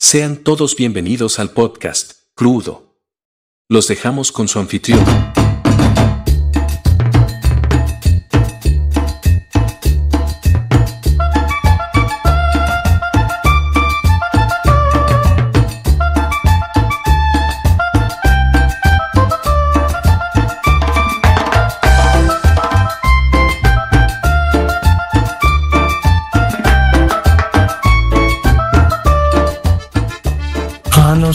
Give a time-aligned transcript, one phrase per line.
[0.00, 3.00] Sean todos bienvenidos al podcast, Crudo.
[3.68, 5.04] Los dejamos con su anfitrión.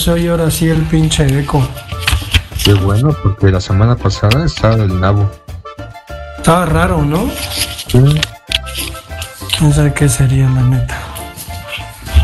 [0.04, 1.66] Se oye ahora sí el pinche eco.
[2.62, 5.30] Qué bueno, porque la semana pasada estaba el nabo.
[6.36, 7.30] Estaba raro, ¿no?
[7.88, 7.98] Sí,
[9.62, 10.98] No sé qué sería la neta.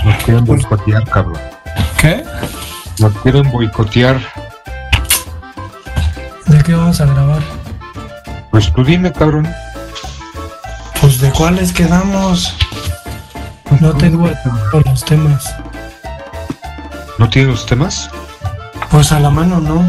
[0.04, 1.38] nos quieren boicotear, cabrón.
[1.98, 2.22] ¿Qué?
[2.98, 4.20] Nos quieren boicotear.
[6.48, 7.40] ¿De qué vamos a grabar?
[8.50, 9.48] Pues tú dime, cabrón.
[11.00, 12.54] Pues de cuáles quedamos.
[13.80, 14.28] No tengo
[14.70, 15.54] todos los temas.
[17.20, 18.10] ¿No tienes los temas?
[18.90, 19.88] Pues a la mano no.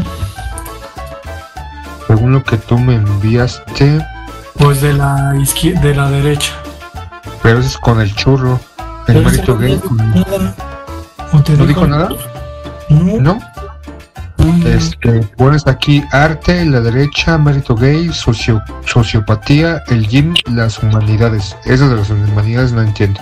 [2.06, 4.04] Según lo que tú me enviaste,
[4.58, 6.52] Pues de la izquierda, de la derecha.
[7.42, 8.60] pero eso es con el churro.
[9.08, 9.80] El Pero marito ese gay.
[9.90, 10.54] no dijo nada.
[11.32, 12.08] ¿O te ¿No dijo nada?
[12.90, 13.18] No.
[13.18, 13.38] ¿No?
[14.38, 14.68] no.
[14.68, 21.56] Este, pones aquí arte, la derecha, mérito gay, socio, sociopatía, el gym, las humanidades.
[21.64, 23.20] Eso de las humanidades no entiendo.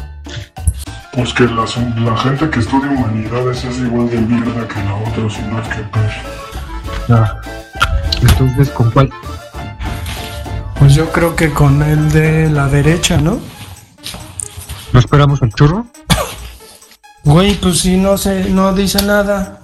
[1.13, 1.65] Pues que la,
[2.05, 5.69] la gente que estudia humanidades es igual de mierda que la otra, si no es
[5.69, 6.11] que peor.
[7.09, 7.41] Ah.
[8.23, 9.11] Entonces, ¿con cuál?
[10.79, 13.39] Pues yo creo que con el de la derecha, ¿no?
[14.93, 15.87] ¿No esperamos al churro?
[17.25, 19.61] Güey, pues si no se, no dice nada.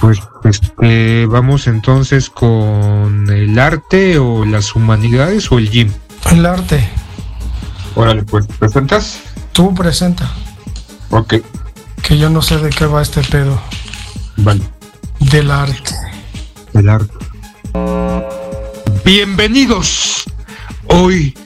[0.00, 5.92] Pues este, vamos entonces con el arte o las humanidades o el gym.
[6.30, 6.88] El arte.
[7.94, 9.20] Órale, pues, ¿presentas?
[9.52, 10.28] Tú presenta.
[11.10, 11.34] Ok,
[12.02, 13.60] Que yo no sé de qué va este pedo.
[14.38, 14.62] vale.
[15.20, 15.94] Del arte.
[16.74, 17.12] El arte.
[19.04, 20.24] Bienvenidos.
[20.88, 21.36] Hoy,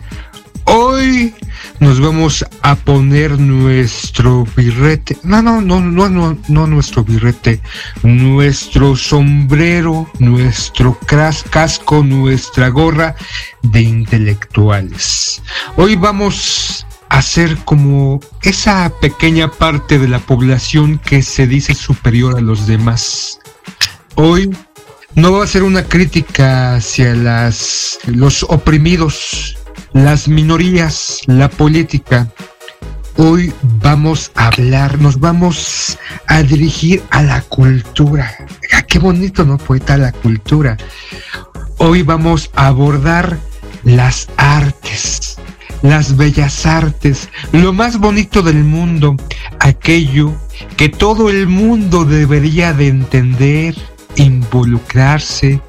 [0.65, 1.35] hoy
[1.79, 5.17] nos vamos a poner nuestro birrete.
[5.23, 7.63] No, no, no, no, no, no nuestro birrete.
[8.03, 13.15] Nuestro sombrero, nuestro cras- casco, nuestra gorra
[13.63, 15.43] de intelectuales.
[15.77, 22.39] Hoy vamos a ser como esa pequeña parte de la población que se dice superior
[22.39, 23.41] a los demás.
[24.15, 24.57] Hoy
[25.15, 29.59] no va a ser una crítica hacia las los oprimidos,
[29.93, 32.29] las minorías, la política.
[33.17, 38.33] Hoy vamos a hablar, nos vamos a dirigir a la cultura.
[38.87, 39.97] Qué bonito, ¿no, poeta?
[39.97, 40.77] La cultura.
[41.79, 43.39] Hoy vamos a abordar
[43.85, 45.30] las artes,
[45.83, 49.17] las bellas artes, lo más bonito del mundo,
[49.59, 50.35] aquello
[50.77, 53.75] que todo el mundo debería de entender,
[54.17, 55.61] involucrarse,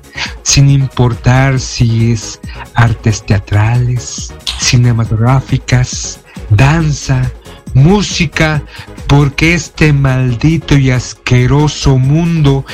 [0.44, 2.40] sin importar si es
[2.74, 7.32] artes teatrales, cinematográficas, danza,
[7.74, 8.64] música,
[9.08, 12.66] porque este maldito y asqueroso mundo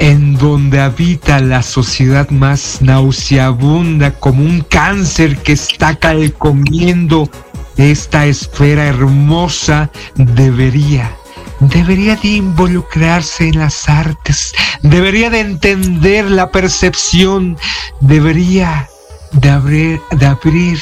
[0.00, 7.28] en donde habita la sociedad más nauseabunda como un cáncer que está calcomiendo
[7.76, 11.14] esta esfera hermosa debería
[11.60, 17.58] debería de involucrarse en las artes, debería de entender la percepción,
[18.00, 18.88] debería
[19.32, 20.80] de abrir,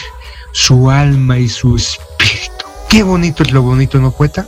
[0.52, 2.66] su alma y su espíritu.
[2.88, 4.46] Qué bonito es lo bonito, ¿no, poeta?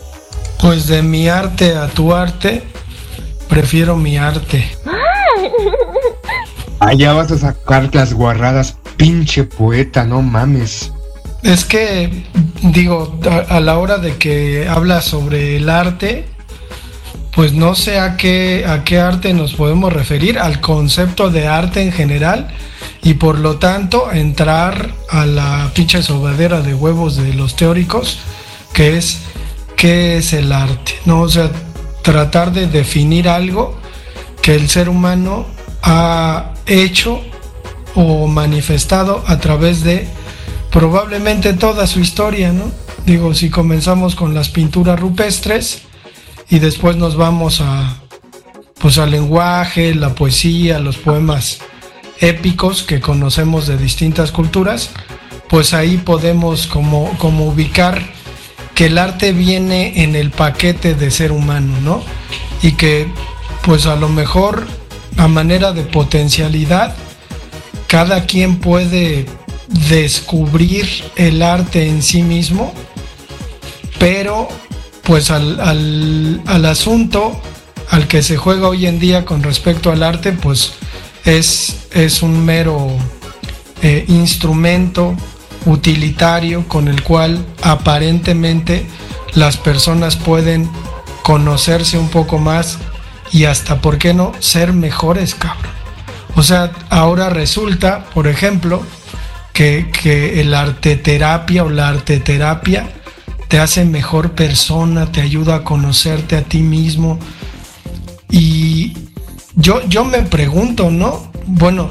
[0.60, 2.66] Pues de mi arte a tu arte,
[3.50, 4.70] prefiero mi arte.
[6.80, 10.90] Allá vas a sacar las guarradas, pinche poeta, no mames.
[11.42, 12.24] Es que,
[12.62, 16.26] digo, a, a la hora de que hablas sobre el arte,
[17.32, 21.82] pues no sé a qué, a qué arte nos podemos referir, al concepto de arte
[21.82, 22.48] en general,
[23.02, 28.20] y por lo tanto entrar a la pinche sobadera de huevos de los teóricos,
[28.72, 29.18] que es
[29.76, 31.22] qué es el arte, ¿no?
[31.22, 31.50] O sea,
[32.02, 33.78] tratar de definir algo
[34.42, 35.46] que el ser humano
[35.82, 37.20] ha hecho
[37.94, 40.08] o manifestado a través de
[40.70, 42.70] probablemente toda su historia, ¿no?
[43.06, 45.82] Digo, si comenzamos con las pinturas rupestres
[46.48, 47.96] y después nos vamos a
[48.78, 51.58] pues al lenguaje, la poesía, los poemas
[52.20, 54.90] épicos que conocemos de distintas culturas,
[55.48, 58.02] pues ahí podemos como, como ubicar
[58.80, 62.02] que el arte viene en el paquete de ser humano, ¿no?
[62.62, 63.08] Y que
[63.62, 64.66] pues a lo mejor
[65.18, 66.96] a manera de potencialidad,
[67.88, 69.26] cada quien puede
[69.90, 72.72] descubrir el arte en sí mismo,
[73.98, 74.48] pero
[75.02, 75.60] pues al,
[76.46, 77.38] al, asunto
[77.90, 80.72] al que se juega hoy en día con respecto al arte, pues
[81.26, 82.88] es, es un mero
[83.82, 85.14] eh, instrumento
[85.66, 88.86] utilitario con el cual aparentemente
[89.34, 90.68] las personas pueden
[91.22, 92.78] conocerse un poco más
[93.32, 95.72] y hasta, ¿por qué no?, ser mejores, cabrón.
[96.36, 98.82] O sea, ahora resulta, por ejemplo,
[99.52, 102.88] que, que el arte terapia o la arte terapia
[103.48, 107.18] te hace mejor persona, te ayuda a conocerte a ti mismo.
[108.30, 108.96] Y
[109.56, 111.32] yo, yo me pregunto, ¿no?
[111.46, 111.90] Bueno,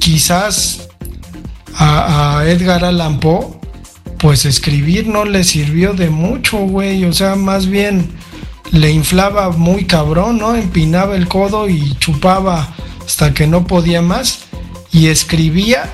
[0.00, 0.87] quizás
[1.78, 3.46] a, Edgar Allan Poe,
[4.18, 7.04] pues escribir no le sirvió de mucho, güey.
[7.04, 8.10] O sea, más bien
[8.72, 10.54] le inflaba muy cabrón, ¿no?
[10.54, 12.74] Empinaba el codo y chupaba
[13.06, 14.40] hasta que no podía más.
[14.90, 15.88] Y escribía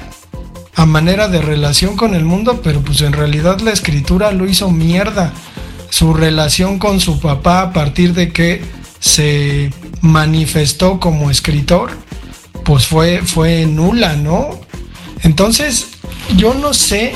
[0.75, 4.70] a manera de relación con el mundo, pero pues en realidad la escritura lo hizo
[4.70, 5.32] mierda.
[5.90, 8.62] Su relación con su papá a partir de que
[8.98, 9.70] se
[10.00, 11.90] manifestó como escritor,
[12.64, 14.63] pues fue, fue nula, ¿no?
[15.25, 15.88] Entonces,
[16.37, 17.15] yo no sé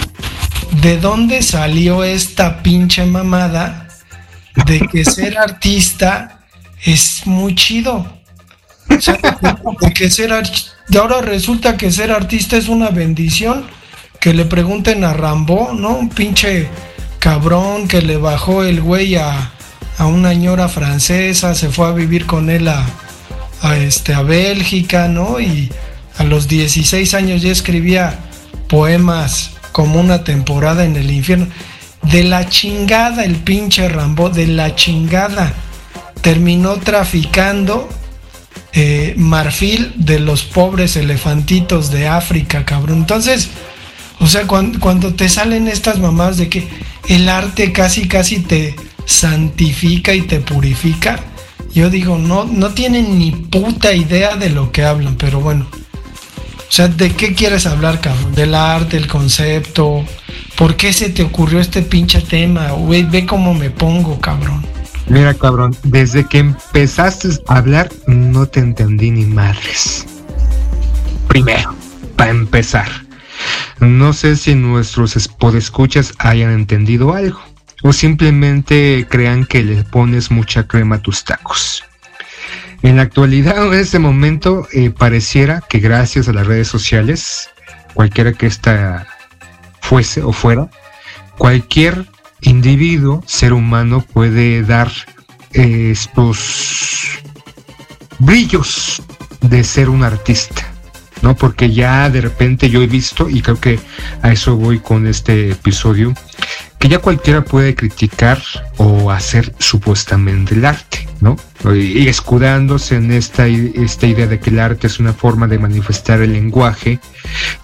[0.82, 3.88] de dónde salió esta pinche mamada
[4.66, 6.40] de que ser artista
[6.84, 8.06] es muy chido.
[8.88, 9.18] O sea,
[9.80, 10.32] de que ser
[10.88, 13.66] de ahora resulta que ser artista es una bendición.
[14.20, 15.90] Que le pregunten a Rambo, ¿no?
[15.90, 16.68] Un pinche
[17.20, 19.52] cabrón que le bajó el güey a,
[20.00, 25.38] una ñora francesa, se fue a vivir con él a, este, a Bélgica, ¿no?
[25.40, 25.70] Y
[26.18, 28.18] a los 16 años ya escribía
[28.68, 31.46] poemas como una temporada en el infierno.
[32.02, 35.52] De la chingada el pinche Rambo, de la chingada.
[36.20, 37.88] Terminó traficando
[38.72, 42.98] eh, marfil de los pobres elefantitos de África, cabrón.
[42.98, 43.48] Entonces,
[44.18, 46.68] o sea, cuando, cuando te salen estas mamás de que
[47.08, 48.74] el arte casi, casi te
[49.04, 51.20] santifica y te purifica,
[51.72, 55.66] yo digo, no, no tienen ni puta idea de lo que hablan, pero bueno.
[56.68, 58.34] O sea, ¿de qué quieres hablar, cabrón?
[58.34, 60.04] Del arte, el concepto.
[60.56, 62.72] ¿Por qué se te ocurrió este pinche tema?
[62.72, 64.64] Güey, ve cómo me pongo, cabrón.
[65.06, 70.06] Mira, cabrón, desde que empezaste a hablar, no te entendí ni madres.
[71.28, 71.74] Primero,
[72.16, 72.88] para empezar,
[73.80, 77.40] no sé si nuestros podescuchas hayan entendido algo
[77.82, 81.84] o simplemente crean que le pones mucha crema a tus tacos.
[82.82, 87.50] En la actualidad, en este momento, eh, pareciera que gracias a las redes sociales,
[87.94, 89.06] cualquiera que ésta
[89.80, 90.70] fuese o fuera,
[91.36, 92.06] cualquier
[92.42, 94.92] individuo, ser humano, puede dar
[95.54, 97.18] eh, estos
[98.20, 99.02] brillos
[99.40, 100.68] de ser un artista,
[101.22, 101.34] ¿no?
[101.36, 103.80] Porque ya de repente yo he visto, y creo que
[104.22, 106.14] a eso voy con este episodio,
[106.78, 108.40] que ya cualquiera puede criticar
[108.76, 111.36] o hacer supuestamente el arte, ¿no?
[111.74, 116.20] Y escudándose en esta, esta idea de que el arte es una forma de manifestar
[116.20, 117.00] el lenguaje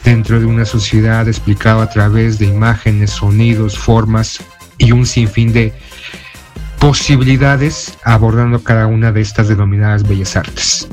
[0.02, 4.40] dentro de una sociedad explicado a través de imágenes, sonidos, formas
[4.78, 5.72] y un sinfín de
[6.81, 10.88] posibilidades abordando cada una de estas denominadas bellas artes.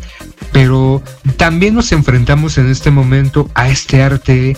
[0.51, 1.01] Pero
[1.37, 4.57] también nos enfrentamos en este momento a este arte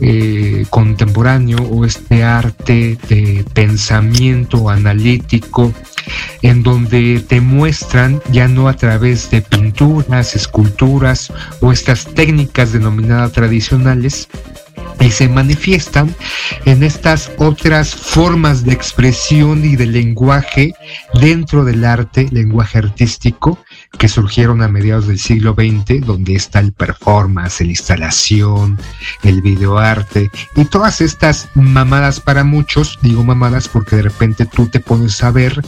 [0.00, 5.72] eh, contemporáneo o este arte de pensamiento analítico
[6.42, 13.32] en donde te muestran ya no a través de pinturas, esculturas o estas técnicas denominadas
[13.32, 14.28] tradicionales,
[15.00, 16.14] y se manifiestan
[16.66, 20.74] en estas otras formas de expresión y de lenguaje
[21.20, 23.58] dentro del arte, lenguaje artístico,
[23.98, 28.78] que surgieron a mediados del siglo XX, donde está el performance, la instalación,
[29.22, 34.80] el videoarte y todas estas mamadas para muchos, digo mamadas porque de repente tú te
[34.80, 35.62] pones a ver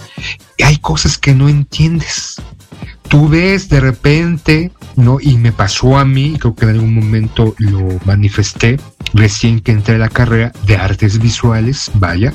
[0.57, 2.41] y hay cosas que no entiendes.
[3.13, 5.19] Tú ves de repente, ¿no?
[5.21, 8.81] Y me pasó a mí, creo que en algún momento lo manifesté,
[9.13, 12.33] recién que entré a la carrera de artes visuales, vaya,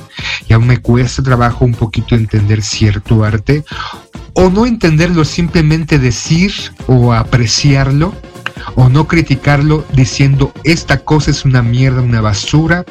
[0.47, 3.65] y aún me cuesta trabajo un poquito entender cierto arte,
[4.33, 6.53] o no entenderlo, simplemente decir
[6.85, 8.13] o apreciarlo,
[8.75, 12.85] o no criticarlo diciendo esta cosa es una mierda, una basura.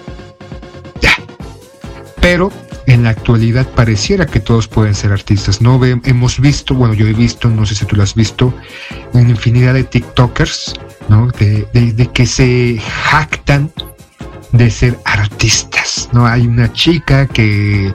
[2.29, 2.51] Pero
[2.89, 5.63] en la actualidad pareciera que todos pueden ser artistas.
[5.63, 8.53] No hemos visto, bueno, yo he visto, no sé si tú lo has visto,
[9.13, 10.75] una infinidad de TikTokers,
[11.09, 11.29] ¿no?
[11.39, 13.71] De, de que se jactan
[14.51, 16.27] de ser artistas, ¿no?
[16.27, 17.95] Hay una chica que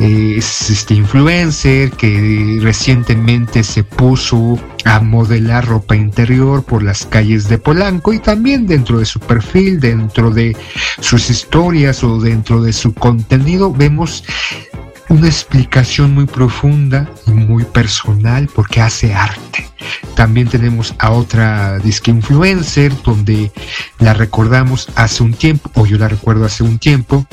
[0.00, 7.58] es este influencer que recientemente se puso a modelar ropa interior por las calles de
[7.58, 10.56] Polanco y también dentro de su perfil, dentro de
[11.00, 14.24] sus historias o dentro de su contenido vemos
[15.10, 19.68] una explicación muy profunda y muy personal porque hace arte.
[20.14, 23.50] También tenemos a otra disque influencer donde
[23.98, 27.26] la recordamos hace un tiempo, o yo la recuerdo hace un tiempo,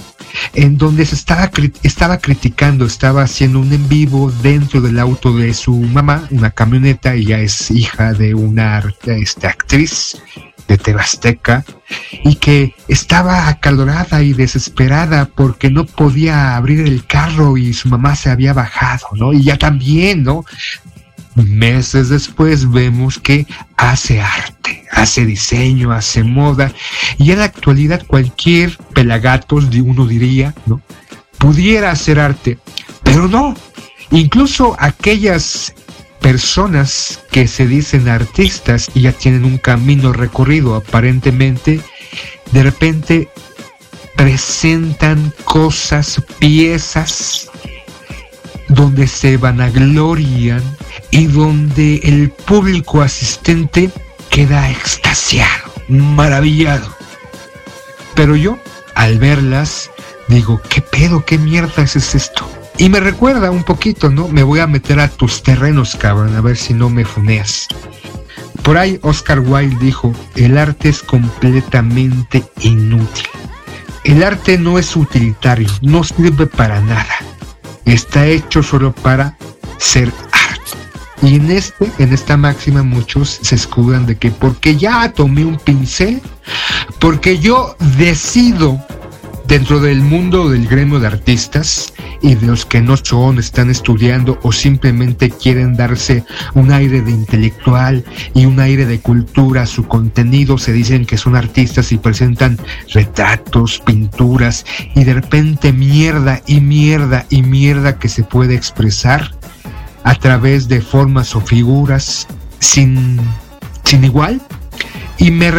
[0.54, 1.52] en donde se estaba,
[1.84, 7.14] estaba criticando, estaba haciendo un en vivo dentro del auto de su mamá, una camioneta,
[7.14, 10.18] ella es hija de una este, actriz
[10.68, 11.64] de Tebasteca
[12.24, 18.16] y que estaba acalorada y desesperada porque no podía abrir el carro y su mamá
[18.16, 19.34] se había bajado, ¿no?
[19.34, 20.44] Y ya también, ¿no?
[21.36, 23.46] Meses después vemos que
[23.78, 26.74] hace arte, hace diseño, hace moda
[27.18, 30.82] y en la actualidad cualquier pelagatos, uno diría, ¿no?
[31.38, 32.58] Pudiera hacer arte,
[33.04, 33.56] pero no.
[34.10, 35.74] Incluso aquellas
[36.20, 41.82] personas que se dicen artistas y ya tienen un camino recorrido aparentemente,
[42.52, 43.30] de repente
[44.16, 47.50] presentan cosas, piezas
[48.68, 50.62] donde se vanaglorian
[51.12, 53.90] y donde el público asistente
[54.30, 56.94] queda extasiado, maravillado.
[58.16, 58.58] Pero yo,
[58.96, 59.90] al verlas,
[60.28, 62.50] digo, ¿qué pedo, qué mierda es esto?
[62.80, 64.28] Y me recuerda un poquito, ¿no?
[64.28, 67.68] Me voy a meter a tus terrenos, cabrón, a ver si no me funeas.
[68.62, 73.26] Por ahí Oscar Wilde dijo, el arte es completamente inútil.
[74.04, 77.16] El arte no es utilitario, no sirve para nada.
[77.86, 79.38] Está hecho solo para
[79.80, 80.78] ser arte.
[81.24, 85.58] Y en este, en esta máxima muchos se escudan de que porque ya tomé un
[85.58, 86.22] pincel,
[87.00, 88.80] porque yo decido
[89.48, 94.40] dentro del mundo del gremio de artistas y de los que no son, están estudiando
[94.44, 96.24] o simplemente quieren darse
[96.54, 101.36] un aire de intelectual y un aire de cultura su contenido, se dicen que son
[101.36, 102.58] artistas y presentan
[102.94, 109.32] retratos, pinturas y de repente mierda y mierda y mierda que se puede expresar
[110.04, 112.28] a través de formas o figuras
[112.60, 113.20] sin,
[113.84, 114.42] sin igual
[115.18, 115.52] y me,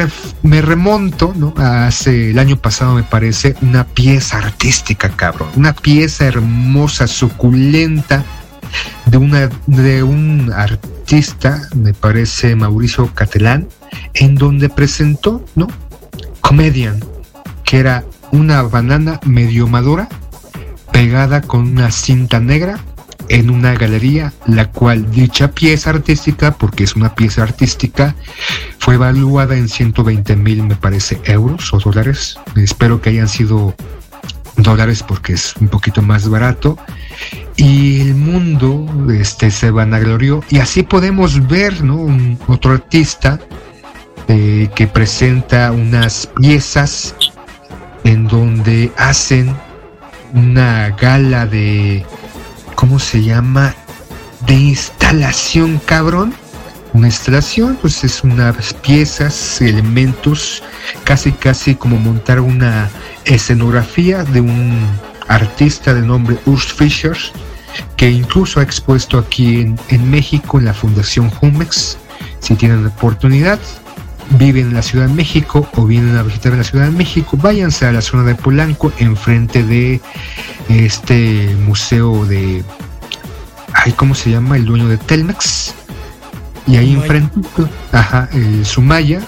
[0.43, 1.53] me remonto, ¿no?
[1.57, 5.49] Hace el año pasado, me parece, una pieza artística, cabrón.
[5.57, 8.25] Una pieza hermosa, suculenta,
[9.07, 13.69] de, una, de un artista, me parece Mauricio Catelán,
[14.15, 15.67] en donde presentó, ¿no?
[16.41, 17.01] Comedian,
[17.65, 20.09] que era una banana medio madura,
[20.93, 22.79] pegada con una cinta negra
[23.29, 28.15] en una galería, la cual dicha pieza artística, porque es una pieza artística,
[28.89, 32.39] fue evaluada en 120 mil, me parece, euros o dólares.
[32.57, 33.75] Espero que hayan sido
[34.57, 36.79] dólares porque es un poquito más barato.
[37.57, 40.43] Y el mundo este, se vanaglorió.
[40.49, 42.07] Y así podemos ver, ¿no?
[42.47, 43.39] Otro artista
[44.27, 47.15] eh, que presenta unas piezas
[48.05, 49.55] en donde hacen
[50.33, 52.07] una gala de
[52.75, 53.75] ¿cómo se llama?
[54.47, 56.33] De instalación, cabrón.
[56.99, 60.65] Una instalación, pues es unas piezas, elementos,
[61.05, 62.91] casi casi como montar una
[63.25, 64.77] escenografía de un
[65.29, 67.17] artista de nombre Urs Fischer,
[67.97, 71.99] que incluso ha expuesto aquí en, en México en la Fundación Jumex.
[72.41, 73.61] Si tienen oportunidad,
[74.31, 77.87] viven en la Ciudad de México o vienen a visitar la Ciudad de México, váyanse
[77.87, 80.01] a la zona de Polanco, enfrente de
[80.69, 82.65] este museo de.
[83.73, 84.57] Ay, ¿Cómo se llama?
[84.57, 85.77] El dueño de Telmex.
[86.69, 89.21] Y ahí enfrentito, ajá, el Sumaya.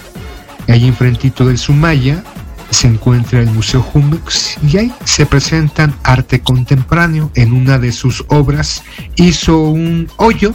[0.67, 2.23] Y ahí enfrentito del Sumaya
[2.69, 7.31] se encuentra el Museo Jumex y ahí se presentan arte contemporáneo.
[7.35, 8.83] En una de sus obras
[9.15, 10.53] hizo un hoyo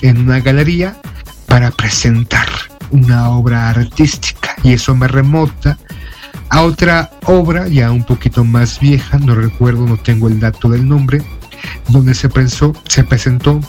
[0.00, 0.96] en una galería
[1.46, 2.48] para presentar
[2.90, 5.76] una obra artística y eso me remota
[6.50, 10.88] a otra obra ya un poquito más vieja, no recuerdo, no tengo el dato del
[10.88, 11.22] nombre,
[11.88, 13.60] donde se, pensó, se presentó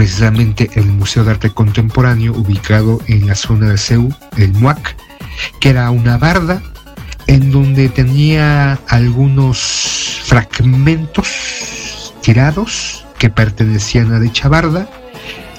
[0.00, 4.96] precisamente el Museo de Arte Contemporáneo ubicado en la zona de Seúl, el MUAC,
[5.60, 6.62] que era una barda
[7.26, 14.88] en donde tenía algunos fragmentos tirados que pertenecían a dicha barda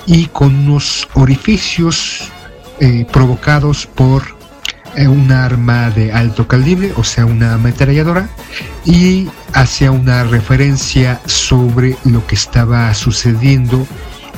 [0.07, 2.31] y con unos orificios
[2.79, 4.24] eh, provocados por
[4.95, 8.27] eh, un arma de alto calibre, o sea, una ametralladora,
[8.86, 13.86] y hacia una referencia sobre lo que estaba sucediendo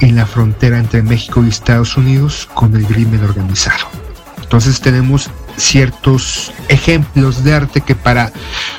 [0.01, 3.88] en la frontera entre México y Estados Unidos con el crimen organizado.
[4.41, 8.31] Entonces tenemos ciertos ejemplos de arte que para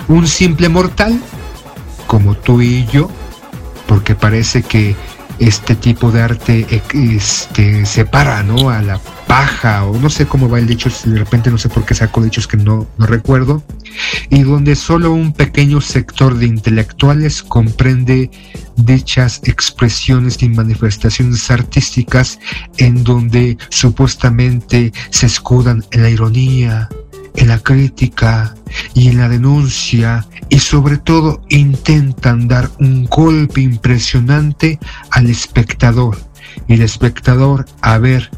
[0.08, 1.20] un simple mortal,
[2.06, 3.10] como tú y yo,
[3.86, 4.96] porque parece que
[5.38, 8.70] este tipo de arte este, separa ¿no?
[8.70, 9.00] a la
[9.34, 12.22] paja o no sé cómo va el dicho, de repente no sé por qué saco
[12.22, 13.64] dichos que no, no recuerdo,
[14.30, 18.30] y donde solo un pequeño sector de intelectuales comprende
[18.76, 22.38] dichas expresiones y manifestaciones artísticas
[22.76, 26.88] en donde supuestamente se escudan en la ironía,
[27.34, 28.54] en la crítica
[28.94, 34.78] y en la denuncia y sobre todo intentan dar un golpe impresionante
[35.10, 36.16] al espectador.
[36.68, 38.30] Y el espectador a ver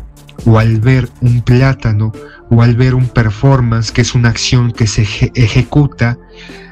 [0.46, 2.12] o al ver un plátano
[2.50, 5.02] o al ver un performance que es una acción que se
[5.34, 6.16] ejecuta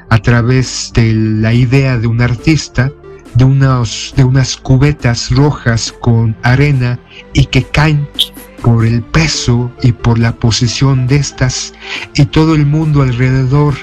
[0.09, 2.91] a través de la idea de un artista
[3.35, 6.99] de, unos, de unas cubetas rojas con arena
[7.33, 8.07] y que caen
[8.61, 11.73] por el peso y por la posición de estas
[12.15, 13.75] y todo el mundo alrededor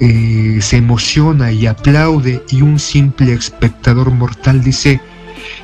[0.00, 5.00] eh, se emociona y aplaude y un simple espectador mortal dice,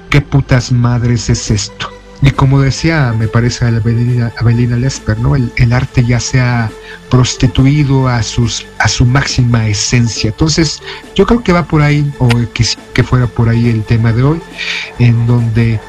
[0.08, 1.99] ¿qué putas madres es esto?
[2.22, 5.34] Y como decía, me parece Abelina, Abelina Lesper, ¿no?
[5.36, 6.70] El, arte ya se ha
[7.08, 10.28] prostituido a, sus, a su máxima esencia.
[10.28, 10.82] Entonces,
[11.14, 14.22] yo creo que va por ahí, o que, que fuera por ahí el tema de
[14.22, 14.40] hoy,
[14.98, 15.80] en donde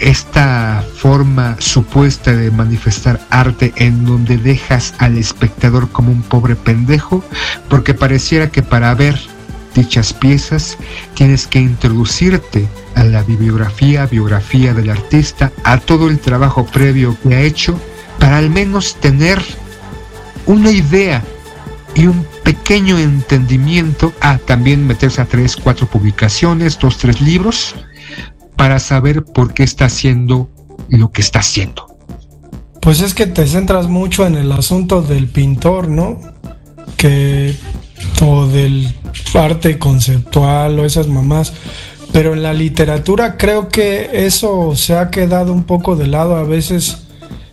[0.00, 7.22] esta forma supuesta de manifestar arte en donde dejas al espectador como un pobre pendejo,
[7.68, 9.20] porque pareciera que para ver
[9.74, 10.78] dichas piezas
[11.14, 17.34] tienes que introducirte a la bibliografía, biografía del artista, a todo el trabajo previo que
[17.34, 17.78] ha hecho,
[18.18, 19.42] para al menos tener
[20.46, 21.22] una idea
[21.94, 27.74] y un pequeño entendimiento, a también meterse a tres, cuatro publicaciones, dos, tres libros,
[28.56, 30.50] para saber por qué está haciendo
[30.88, 31.86] lo que está haciendo.
[32.80, 36.20] Pues es que te centras mucho en el asunto del pintor, ¿no?
[36.96, 37.56] Que
[38.22, 38.94] o del
[39.34, 41.52] arte conceptual o esas mamás.
[42.12, 46.36] Pero en la literatura creo que eso se ha quedado un poco de lado.
[46.36, 46.98] A veces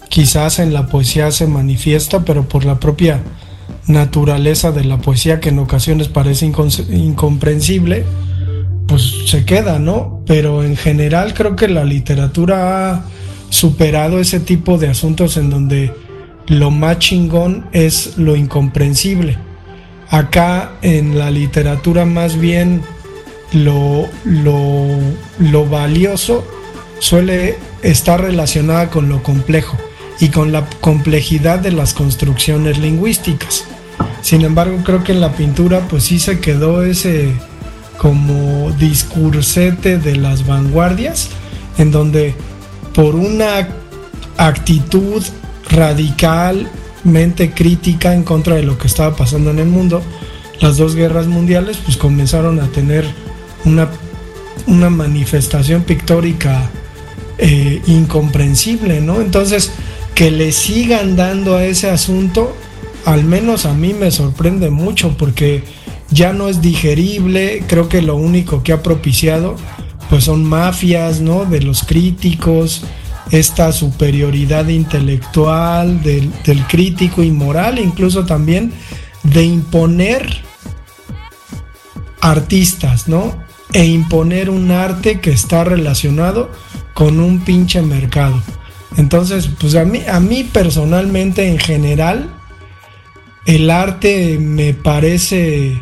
[0.10, 3.22] quizás en la poesía se manifiesta, pero por la propia
[3.88, 8.06] naturaleza de la poesía que en ocasiones parece incomprensible,
[8.88, 10.22] pues se queda, ¿no?
[10.28, 13.06] Pero en general creo que la literatura ha
[13.50, 15.94] superado ese tipo de asuntos en donde
[16.48, 19.38] lo más chingón es lo incomprensible.
[20.12, 22.82] Acá en la literatura más bien
[23.54, 26.46] lo, lo, valioso
[27.00, 29.78] suele estar relacionada con lo complejo
[30.20, 33.64] y con la complejidad de las construcciones lingüísticas.
[34.22, 37.34] Sin embargo, creo que en la pintura pues sí se quedó ese
[37.98, 41.30] como discursete de las vanguardias,
[41.78, 42.36] en donde
[42.94, 43.70] por una
[44.36, 45.24] actitud
[47.04, 50.02] radicalmente crítica en contra de lo que estaba pasando en el mundo,
[50.60, 53.06] las dos guerras mundiales pues comenzaron a tener
[53.66, 53.90] una,
[54.68, 56.70] una manifestación pictórica
[57.38, 59.22] eh, incomprensible, ¿no?
[59.22, 59.72] Entonces,
[60.14, 62.56] que le sigan dando a ese asunto,
[63.06, 65.64] al menos a mí me sorprende mucho porque
[66.12, 69.56] ya no es digerible, creo que lo único que ha propiciado
[70.10, 71.46] pues son mafias, ¿no?
[71.46, 72.84] De los críticos,
[73.30, 78.74] esta superioridad intelectual del, del crítico y moral, incluso también
[79.24, 80.42] de imponer
[82.22, 83.36] artistas, ¿no?
[83.74, 86.52] e imponer un arte que está relacionado
[86.94, 88.42] con un pinche mercado.
[88.98, 92.30] Entonces, pues a mí, a mí personalmente en general,
[93.46, 95.82] el arte me parece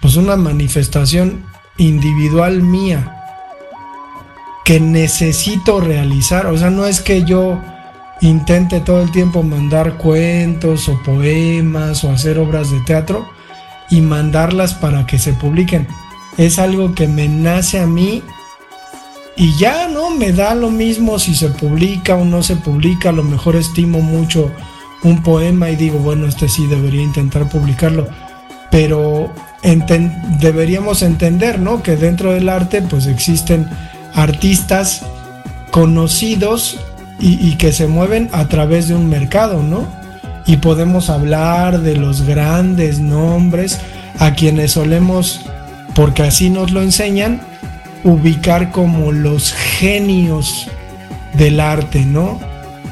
[0.00, 1.44] pues una manifestación
[1.76, 3.19] individual mía
[4.64, 6.46] que necesito realizar.
[6.46, 7.60] O sea, no es que yo
[8.20, 13.26] intente todo el tiempo mandar cuentos o poemas o hacer obras de teatro
[13.90, 15.88] y mandarlas para que se publiquen
[16.36, 18.22] es algo que me nace a mí
[19.36, 23.12] y ya no me da lo mismo si se publica o no se publica, a
[23.12, 24.50] lo mejor estimo mucho
[25.02, 28.08] un poema y digo, bueno, este sí debería intentar publicarlo,
[28.70, 29.32] pero
[30.40, 31.82] deberíamos entender, ¿no?
[31.82, 33.68] Que dentro del arte pues existen
[34.14, 35.02] artistas
[35.70, 36.78] conocidos
[37.20, 39.86] y, que se mueven a través de un mercado, ¿no?
[40.46, 43.78] Y podemos hablar de los grandes nombres
[44.18, 45.42] a quienes solemos
[45.94, 47.42] porque así nos lo enseñan,
[48.04, 50.68] ubicar como los genios
[51.34, 52.40] del arte, ¿no?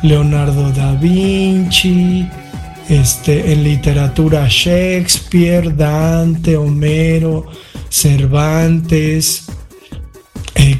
[0.02, 2.28] Leonardo da Vinci,
[2.88, 7.46] este, en literatura Shakespeare, Dante, Homero,
[7.88, 9.46] Cervantes,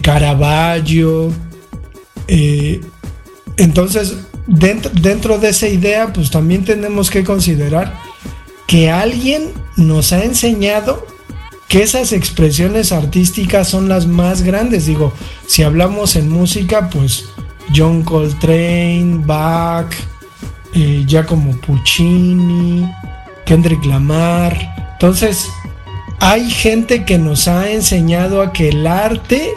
[0.09, 1.31] Caravaggio.
[2.29, 2.81] Eh,
[3.59, 4.17] entonces,
[4.47, 7.93] dentro, dentro de esa idea, pues también tenemos que considerar
[8.67, 11.07] que alguien nos ha enseñado
[11.69, 14.87] que esas expresiones artísticas son las más grandes.
[14.87, 15.13] Digo,
[15.47, 17.27] si hablamos en música, pues
[17.77, 19.93] John Coltrane, Bach,
[20.73, 22.91] eh, Giacomo Puccini,
[23.45, 24.57] Kendrick Lamar.
[24.93, 25.51] Entonces,
[26.19, 29.53] hay gente que nos ha enseñado a que el arte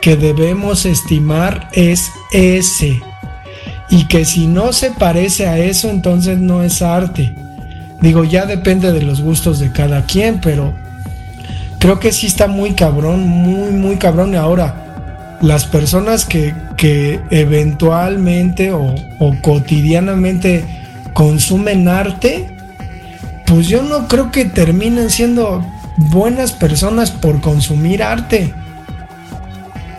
[0.00, 3.00] que debemos estimar es ese.
[3.88, 7.34] Y que si no se parece a eso, entonces no es arte.
[8.00, 10.74] Digo, ya depende de los gustos de cada quien, pero
[11.78, 14.34] creo que sí está muy cabrón, muy, muy cabrón.
[14.34, 20.64] Ahora, las personas que, que eventualmente o, o cotidianamente
[21.12, 22.56] consumen arte,
[23.46, 25.64] pues yo no creo que terminen siendo
[25.96, 28.52] buenas personas por consumir arte.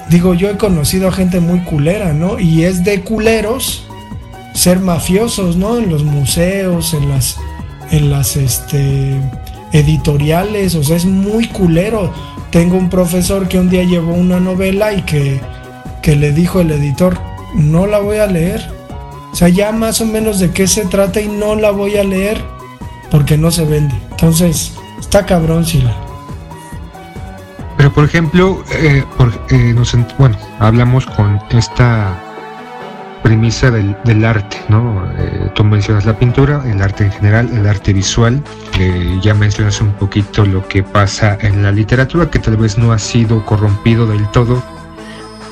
[0.10, 2.39] Digo, yo he conocido a gente muy culera, ¿no?
[2.39, 3.86] Y es de culeros
[4.54, 5.78] ser mafiosos, ¿no?
[5.78, 7.38] En los museos, en las,
[7.91, 9.20] en las, este,
[9.72, 12.12] editoriales, o sea, es muy culero.
[12.52, 15.41] Tengo un profesor que un día llevó una novela y que,
[16.02, 17.20] que le dijo el editor,
[17.54, 18.65] no la voy a leer.
[19.32, 22.04] O sea, ya más o menos de qué se trata y no la voy a
[22.04, 22.41] leer
[23.12, 23.96] porque no se vende.
[24.12, 26.05] Entonces, está cabrón, Sila.
[27.95, 29.05] Por ejemplo, eh,
[29.51, 29.75] eh,
[30.19, 32.21] bueno, hablamos con esta
[33.23, 35.01] premisa del, arte, ¿no?
[35.17, 38.43] Eh, tú mencionas la pintura, el arte en general, el arte visual,
[39.21, 42.99] ya mencionas un poquito lo que pasa en la literatura, que tal vez no ha
[42.99, 44.62] sido corrompido del todo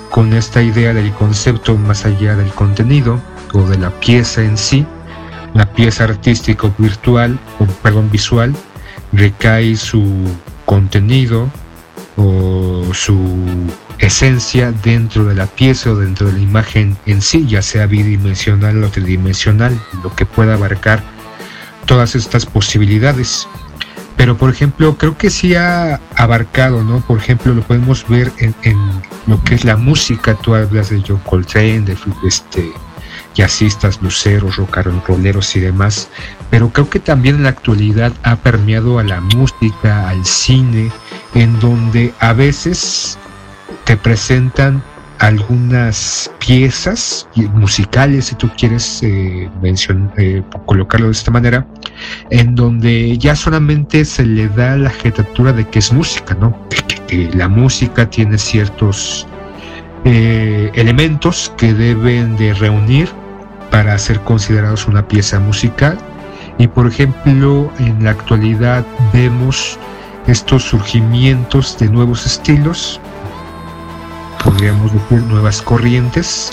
[0.09, 3.21] con esta idea del concepto más allá del contenido
[3.53, 4.85] o de la pieza en sí,
[5.53, 8.53] la pieza artística virtual, o perdón, visual,
[9.13, 10.03] recae su
[10.65, 11.49] contenido,
[12.15, 13.17] o su
[13.99, 18.83] esencia dentro de la pieza o dentro de la imagen en sí, ya sea bidimensional
[18.83, 21.03] o tridimensional, lo que pueda abarcar
[21.85, 23.47] todas estas posibilidades.
[24.15, 27.01] Pero por ejemplo, creo que sí ha abarcado, ¿no?
[27.01, 28.53] Por ejemplo, lo podemos ver en,
[29.25, 30.35] lo que es la música.
[30.35, 31.97] Tú hablas de John Coltrane, de
[32.27, 32.71] este,
[33.33, 34.57] jazzistas, luceros,
[35.07, 36.09] roleros y demás.
[36.49, 40.91] Pero creo que también en la actualidad ha permeado a la música, al cine,
[41.35, 43.17] en donde a veces
[43.85, 44.83] te presentan
[45.19, 49.49] algunas piezas musicales, si tú quieres eh,
[50.17, 51.65] eh, colocarlo de esta manera,
[52.29, 56.67] en donde ya solamente se le da la jetatura de que es música, ¿no?
[57.07, 59.27] Que, la música tiene ciertos
[60.03, 63.07] eh, elementos que deben de reunir
[63.69, 65.97] para ser considerados una pieza musical.
[66.57, 69.77] Y por ejemplo, en la actualidad vemos
[70.27, 72.99] estos surgimientos de nuevos estilos,
[74.43, 76.51] podríamos decir nuevas corrientes,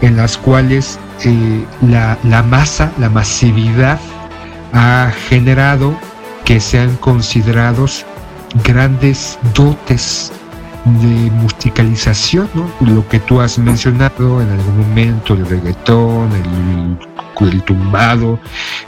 [0.00, 3.98] en las cuales eh, la, masa, la masividad
[4.72, 5.96] ha generado
[6.44, 8.04] que sean considerados
[8.64, 10.32] grandes dotes
[10.84, 12.68] de musicalización, ¿no?
[12.80, 18.38] lo que tú has mencionado en algún momento, el reggaetón, el, el tumbado,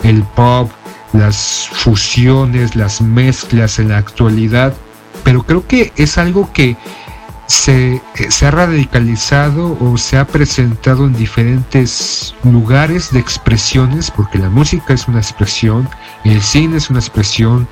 [0.03, 0.71] el pop,
[1.17, 4.75] las fusiones, las mezclas en la actualidad,
[5.25, 6.77] pero creo que es algo que
[7.47, 14.51] se, se, ha radicalizado o se ha presentado en diferentes lugares de expresiones, porque la
[14.51, 15.89] música es una expresión,
[16.25, 17.69] el cine es una expresión,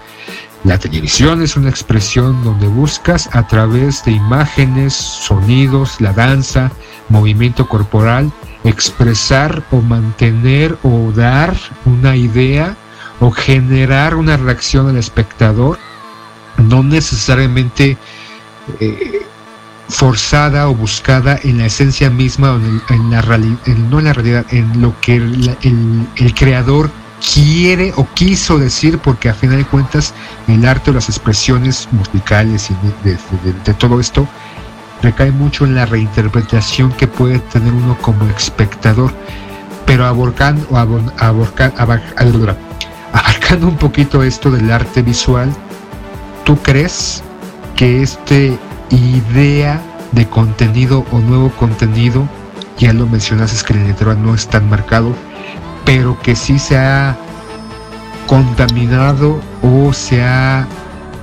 [0.62, 6.70] la televisión es una expresión donde buscas a través de imágenes, sonidos, la danza,
[7.08, 8.32] movimiento corporal,
[8.64, 11.54] expresar o mantener o dar
[11.84, 12.76] una idea
[13.20, 15.78] o generar una reacción al espectador,
[16.58, 17.96] no necesariamente
[18.80, 19.26] eh,
[19.88, 22.60] forzada o buscada en la esencia misma o
[22.92, 26.90] en, la realidad, no en la realidad, en lo que el, creador
[27.34, 30.14] quiere o quiso decir, porque a final de cuentas
[30.48, 34.26] el arte o las expresiones musicales y de, todo esto
[35.02, 39.12] recae mucho en la reinterpretación que puede tener uno como espectador,
[39.84, 40.66] pero aborcando,
[43.14, 45.50] abarcando un poquito esto del arte visual,
[46.44, 47.22] ¿tú crees
[47.76, 48.58] que este
[48.90, 49.80] idea
[50.12, 52.28] de contenido o nuevo contenido,
[52.78, 55.14] ya lo mencionaste que el no es tan marcado,
[55.84, 57.16] pero que sí se ha
[58.26, 60.66] contaminado o se ha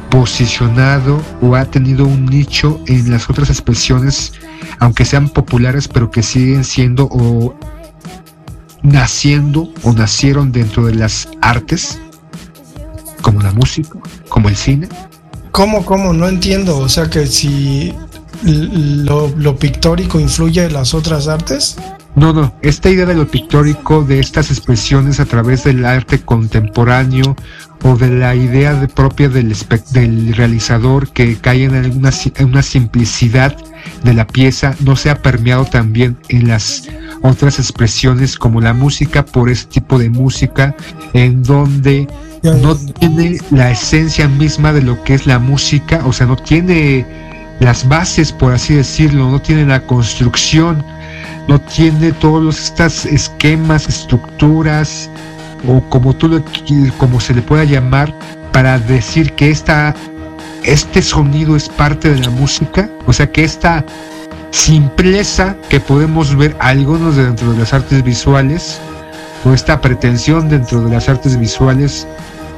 [0.10, 4.34] posicionado o ha tenido un nicho en las otras expresiones,
[4.80, 7.56] aunque sean populares, pero que siguen siendo o
[8.84, 12.00] naciendo o nacieron dentro de las artes,
[13.22, 14.90] como la música, como el cine?
[15.52, 16.14] ¿Cómo, cómo?
[16.14, 16.78] No entiendo.
[16.78, 17.94] O sea que si
[18.44, 21.78] lo, pictórico influye en las otras artes.
[22.16, 27.36] No, no, esta idea de lo pictórico, de estas expresiones a través del arte contemporáneo
[27.84, 29.56] o de la idea de, propia del,
[29.92, 33.56] del realizador que cae en, alguna, en una simplicidad
[34.04, 36.90] de la pieza, no se ha permeado también en las
[37.22, 40.76] otras expresiones como la música por ese tipo de música
[41.14, 42.08] en donde
[42.44, 47.06] no tiene la esencia misma de lo que es la música, o sea, no tiene
[47.60, 50.84] las bases, por así decirlo, no tiene la construcción,
[51.48, 55.10] no tiene todos estos esquemas, estructuras,
[55.68, 56.44] o como tú lo,
[56.98, 58.14] como se le pueda llamar,
[58.52, 59.96] para decir que esta,
[60.64, 63.86] este sonido es parte de la música, o sea que esta
[64.52, 68.80] simpleza que podemos ver algunos dentro de las artes visuales,
[69.44, 72.08] o esta pretensión dentro de las artes visuales,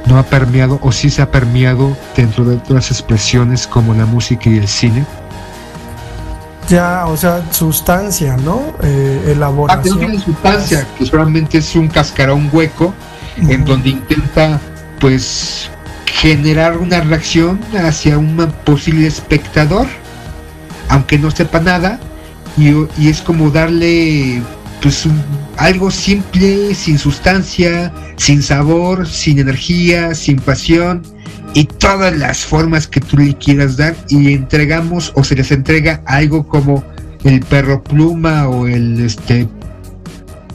[0.06, 4.50] no ha permeado o sí se ha permeado dentro de otras expresiones como la música
[4.50, 5.06] y el cine.
[6.70, 8.74] Ya, o sea, sustancia, ¿no?
[8.82, 10.00] Eh, elaboración.
[10.02, 12.94] Ah, que sustancia, que solamente es un cascarón hueco
[13.38, 14.60] en donde intenta,
[15.00, 15.70] pues,
[16.06, 19.88] generar una reacción hacia un posible espectador,
[20.90, 22.00] aunque no sepa nada,
[22.58, 24.42] y, y es como darle
[24.82, 25.06] pues
[25.58, 31.02] algo simple, sin sustancia, sin sabor, sin energía, sin pasión
[31.54, 36.02] y todas las formas que tú le quieras dar y entregamos o se les entrega
[36.06, 36.84] algo como
[37.24, 39.48] el perro pluma o el este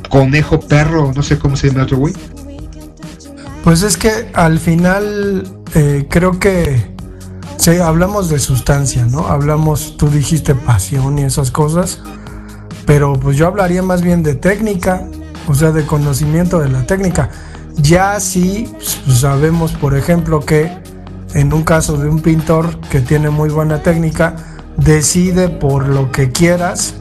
[0.09, 2.15] conejo perro, no sé cómo se llama otro güey.
[3.65, 6.85] Pues es que al final eh, creo que
[7.57, 9.29] sí, hablamos de sustancia, ¿no?
[9.29, 12.01] Hablamos, tú dijiste pasión y esas cosas
[12.89, 15.07] pero pues yo hablaría más bien de técnica,
[15.47, 17.29] o sea, de conocimiento de la técnica.
[17.77, 20.73] Ya sí pues, sabemos, por ejemplo, que
[21.35, 24.37] en un caso de un pintor que tiene muy buena técnica,
[24.77, 26.95] decide por lo que quieras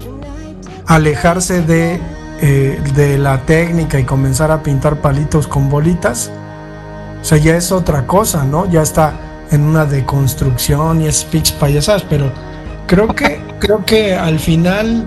[0.85, 1.99] alejarse de,
[2.41, 6.31] eh, de la técnica y comenzar a pintar palitos con bolitas.
[7.21, 8.69] O sea, ya es otra cosa, ¿no?
[8.69, 9.13] Ya está
[9.51, 12.31] en una deconstrucción y es pitch payasadas, pero
[12.85, 15.05] creo que, creo que al final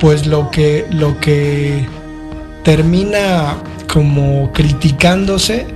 [0.00, 1.86] pues lo que, lo que
[2.64, 3.56] termina
[3.92, 5.66] como criticándose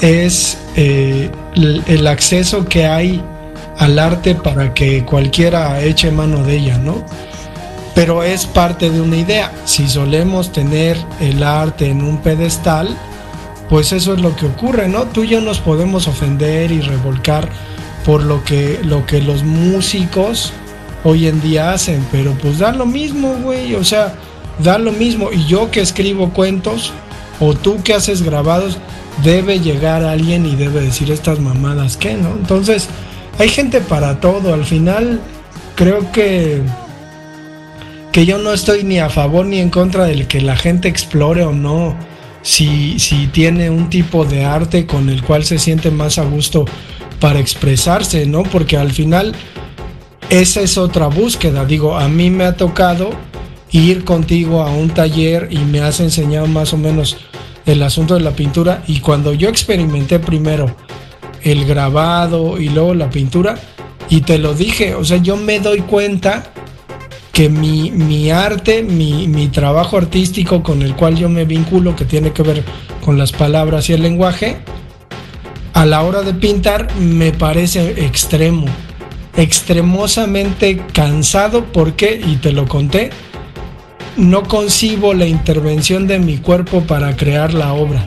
[0.00, 3.22] es eh, el, acceso que hay
[3.78, 7.04] al arte para que cualquiera eche mano de ella, ¿no?
[7.94, 9.52] Pero es parte de una idea.
[9.64, 12.96] Si solemos tener el arte en un pedestal,
[13.68, 15.04] pues eso es lo que ocurre, ¿no?
[15.04, 17.48] Tú y yo nos podemos ofender y revolcar
[18.04, 20.52] por lo que, lo que los músicos
[21.04, 24.14] hoy en día hacen, pero pues da lo mismo, güey, o sea,
[24.58, 25.30] da lo mismo.
[25.32, 26.92] Y yo que escribo cuentos,
[27.40, 28.78] o tú que haces grabados,
[29.22, 32.30] debe llegar alguien y debe decir estas mamadas que, ¿no?
[32.30, 32.88] Entonces,
[33.38, 34.54] hay gente para todo.
[34.54, 35.20] Al final,
[35.74, 36.62] creo que
[38.12, 41.44] que yo no estoy ni a favor ni en contra del que la gente explore
[41.44, 41.96] o no.
[42.42, 46.64] Si, si tiene un tipo de arte con el cual se siente más a gusto
[47.20, 48.42] para expresarse, ¿no?
[48.44, 49.34] Porque al final
[50.30, 51.64] esa es otra búsqueda.
[51.64, 53.10] Digo, a mí me ha tocado
[53.70, 57.18] ir contigo a un taller y me has enseñado más o menos
[57.68, 60.74] el asunto de la pintura y cuando yo experimenté primero
[61.42, 63.58] el grabado y luego la pintura
[64.08, 66.50] y te lo dije, o sea, yo me doy cuenta
[67.32, 72.32] que mi, arte, mi, mi trabajo artístico con el cual yo me vinculo, que tiene
[72.32, 72.64] que ver
[73.04, 74.56] con las palabras y el lenguaje,
[75.74, 78.66] a la hora de pintar me parece extremo
[79.36, 83.10] extremosamente cansado porque, y te lo conté,
[84.18, 88.04] no concibo la intervención de mi cuerpo para crear la obra.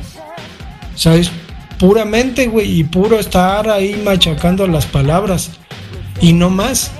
[0.95, 1.31] ¿Sabes?
[1.79, 5.51] Puramente, güey, y puro estar ahí machacando las palabras.
[6.19, 6.91] Y no más,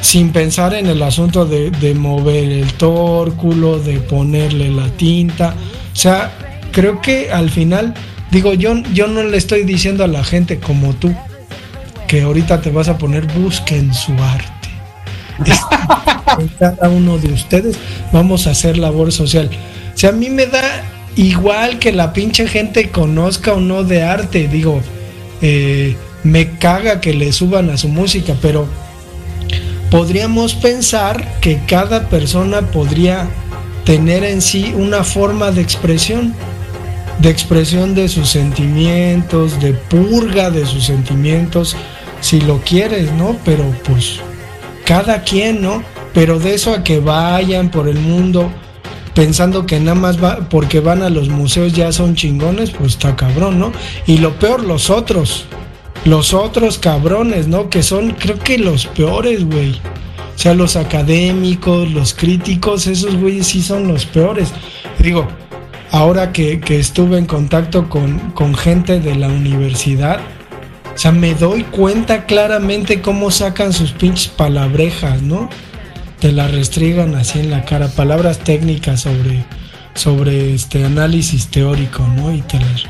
[0.00, 5.54] sin pensar en el asunto de, de mover el tórculo, de ponerle la tinta.
[5.92, 6.32] O sea,
[6.72, 7.94] creo que al final,
[8.30, 11.14] digo, yo, yo no le estoy diciendo a la gente como tú,
[12.08, 14.57] que ahorita te vas a poner, busquen su arte.
[16.58, 17.76] cada uno de ustedes
[18.12, 19.50] vamos a hacer labor social.
[19.94, 20.84] Si a mí me da
[21.16, 24.80] igual que la pinche gente conozca o no de arte, digo,
[25.42, 28.66] eh, me caga que le suban a su música, pero
[29.90, 33.28] podríamos pensar que cada persona podría
[33.84, 36.34] tener en sí una forma de expresión
[37.18, 41.76] de expresión de sus sentimientos, de purga de sus sentimientos,
[42.20, 43.36] si lo quieres, ¿no?
[43.44, 44.20] Pero pues
[44.88, 45.82] cada quien, ¿no?
[46.14, 48.50] Pero de eso a que vayan por el mundo
[49.14, 53.14] pensando que nada más va, porque van a los museos ya son chingones, pues está
[53.14, 53.70] cabrón, ¿no?
[54.06, 55.44] Y lo peor, los otros,
[56.06, 57.68] los otros cabrones, ¿no?
[57.68, 59.72] Que son, creo que los peores, güey.
[59.72, 64.54] O sea, los académicos, los críticos, esos güeyes sí son los peores.
[65.00, 65.28] Digo,
[65.90, 70.20] ahora que, que estuve en contacto con, con gente de la universidad,
[70.98, 75.48] o sea, me doy cuenta claramente cómo sacan sus pinches palabrejas, ¿no?
[76.18, 79.44] Te las restrigan así en la cara, palabras técnicas sobre,
[79.94, 82.32] sobre este análisis teórico, ¿no?
[82.32, 82.82] Y te las,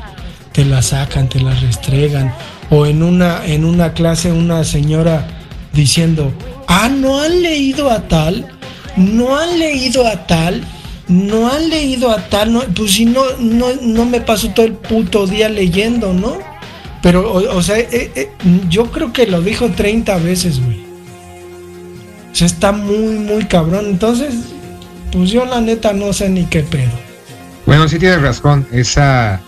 [0.53, 2.33] te la sacan, te la restregan.
[2.71, 5.27] O en una, en una clase una señora
[5.73, 6.33] diciendo,
[6.65, 8.47] ah, no han leído a tal,
[8.97, 10.63] no han leído a tal,
[11.07, 15.27] no han leído a tal, pues si no, no, no me paso todo el puto
[15.27, 16.48] día leyendo, ¿no?
[17.01, 18.29] Pero, o, sea, eh, eh,
[18.67, 20.83] yo creo que lo dijo 30 veces, güey.
[22.31, 23.85] O sea, está muy, muy cabrón.
[23.85, 24.35] Entonces,
[25.11, 26.91] pues yo la neta no sé ni qué pedo.
[27.65, 28.67] Bueno, sí tienes razón.
[28.71, 29.41] Esa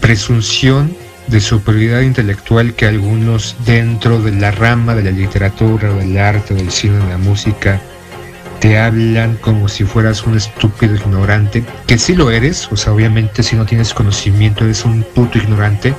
[0.00, 0.94] presunción
[1.28, 6.70] de superioridad intelectual que algunos dentro de la rama de la literatura, del arte, del
[6.70, 7.80] cine, de la música,
[8.60, 13.42] te hablan como si fueras un estúpido ignorante, que sí lo eres, o sea, obviamente
[13.42, 15.94] si no tienes conocimiento eres un puto ignorante,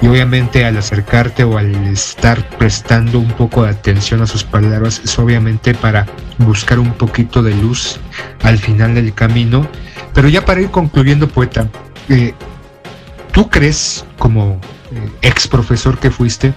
[0.00, 5.00] y obviamente al acercarte o al estar prestando un poco de atención a sus palabras
[5.02, 6.06] es obviamente para
[6.38, 7.98] buscar un poquito de luz
[8.42, 9.66] al final del camino.
[10.12, 11.68] Pero ya para ir concluyendo, poeta,
[12.08, 12.34] eh,
[13.32, 14.60] ¿tú crees como
[14.92, 16.52] eh, ex profesor que fuiste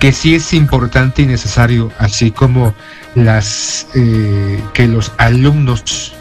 [0.00, 2.74] que sí es importante y necesario, así como
[3.14, 6.14] las eh, que los alumnos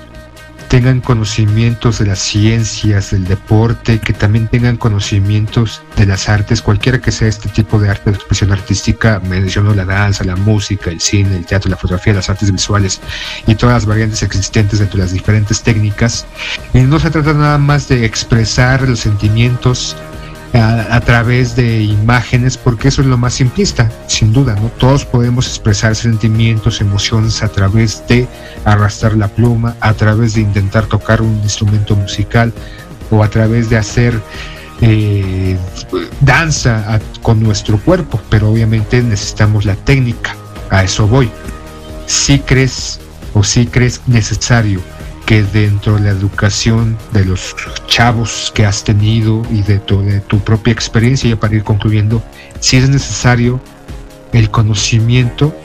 [0.69, 7.01] tengan conocimientos de las ciencias, del deporte, que también tengan conocimientos de las artes, cualquiera
[7.01, 11.01] que sea este tipo de arte de expresión artística, menciono la danza, la música, el
[11.01, 13.01] cine, el teatro, la fotografía, las artes visuales
[13.47, 16.27] y todas las variantes existentes dentro de las diferentes técnicas.
[16.73, 19.97] Y no se trata nada más de expresar los sentimientos,
[20.53, 24.69] a, través de imágenes, porque eso es lo más simplista, sin duda, ¿no?
[24.77, 28.27] Todos podemos expresar sentimientos, emociones a través de
[28.65, 32.51] arrastrar la pluma, a través de intentar tocar un instrumento musical
[33.11, 34.19] o a través de hacer
[34.81, 35.57] eh,
[36.21, 40.35] danza con nuestro cuerpo, pero obviamente necesitamos la técnica,
[40.69, 41.29] a eso voy.
[42.05, 42.99] Si crees
[43.33, 44.81] o si crees necesario
[45.29, 50.73] que dentro de la educación de los chavos que has tenido y de tu, propia
[50.73, 52.23] experiencia, ya para ir concluyendo,
[52.59, 53.61] si es necesario
[54.33, 55.55] el conocimiento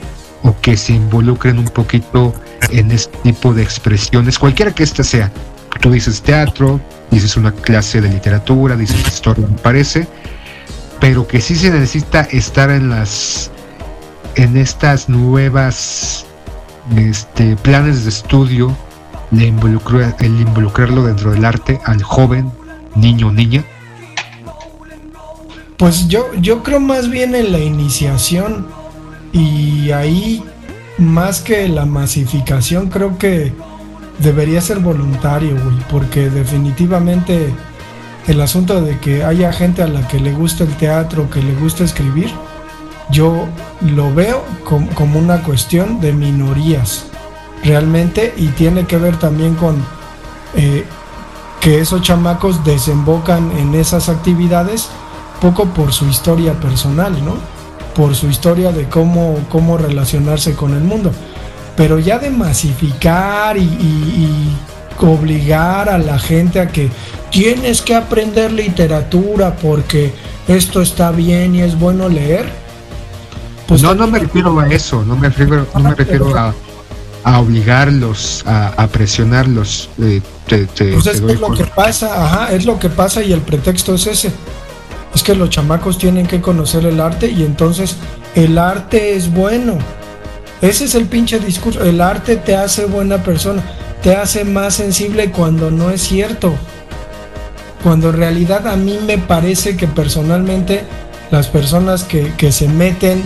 [0.43, 2.31] o que se involucren un poquito
[2.69, 5.31] en este tipo de expresiones, cualquiera que ésta sea.
[5.81, 10.07] Tú dices teatro, dices una clase de literatura, dices historia, me parece,
[10.99, 13.49] pero que sí se necesita estar en las
[14.35, 16.23] en estas nuevas
[16.95, 18.77] este, planes de estudio
[19.31, 22.51] el involucrarlo dentro del arte al joven,
[22.95, 23.63] niño o niña?
[25.77, 28.67] Pues yo, yo creo más bien en la iniciación
[29.33, 30.43] y ahí
[30.97, 33.53] más que la masificación creo que
[34.19, 37.53] debería ser voluntario, güey, porque definitivamente
[38.27, 41.53] el asunto de que haya gente a la que le gusta el teatro, que le
[41.55, 42.31] gusta escribir,
[43.11, 43.47] yo
[43.81, 47.05] lo veo como una cuestión de minorías
[47.65, 49.75] realmente y tiene que ver también con
[50.55, 50.85] eh,
[51.59, 54.87] que esos chamacos desembocan en esas actividades
[55.41, 57.35] poco por su historia personal, ¿no?
[57.95, 61.11] Por su historia de cómo, cómo relacionarse con el mundo.
[61.75, 64.55] Pero ya de masificar y,
[64.97, 66.89] obligar a la gente a que
[67.29, 70.13] tienes que aprender literatura porque
[70.47, 72.49] esto está bien y es bueno leer.
[73.67, 76.53] Pues no, no me refiero a eso, no me refiero, no me refiero a
[77.25, 79.89] a obligarlos, a, presionarlos.
[79.99, 84.05] Eh, pues es, lo que pasa, ajá, es lo que pasa y el pretexto es
[84.05, 84.31] ese.
[85.13, 87.97] Es que los chamacos tienen que conocer el arte y entonces
[88.35, 89.79] el arte es bueno.
[90.61, 91.83] Ese es el pinche discurso.
[91.83, 93.63] El arte te hace buena persona,
[94.03, 96.53] te hace más sensible cuando no es cierto.
[97.81, 100.83] Cuando en realidad a mí me parece que personalmente
[101.31, 103.23] las personas que, que se meten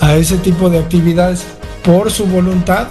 [0.00, 1.42] a ese tipo de actividades
[1.84, 2.88] por su voluntad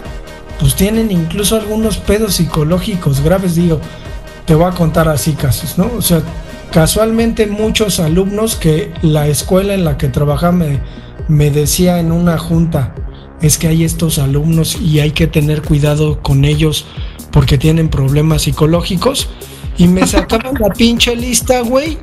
[0.61, 3.81] pues tienen incluso algunos pedos psicológicos graves, digo,
[4.45, 5.89] te voy a contar así casos, ¿no?
[5.97, 6.21] O sea,
[6.71, 10.53] casualmente muchos alumnos que la escuela en la que trabajaba
[11.27, 12.93] me, decía en una junta,
[13.41, 16.85] es que hay estos alumnos y hay que tener cuidado con ellos
[17.31, 19.29] porque tienen problemas psicológicos.
[19.79, 21.97] Y me sacaban la pinche lista, güey.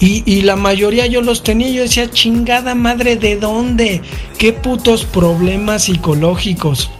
[0.00, 1.68] Y, y, la mayoría yo los tenía.
[1.68, 4.02] Yo decía, chingada madre, ¿de dónde?
[4.38, 6.90] ¿Qué putos problemas psicológicos?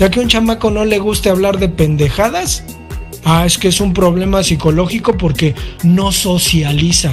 [0.00, 2.64] Sea que a un chamaco no le guste hablar de pendejadas.
[3.22, 7.10] Ah, es que es un problema psicológico porque no socializa.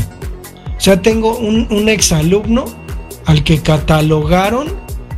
[0.78, 2.64] O sea, tengo un, un exalumno
[3.26, 4.70] al que catalogaron